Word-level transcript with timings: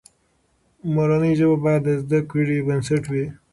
مورنۍ 0.93 1.31
ژبه 1.39 1.57
باید 1.63 1.81
د 1.85 1.89
زده 2.03 2.19
کړې 2.31 2.57
بنسټ 2.67 3.03
وي. 3.11 3.25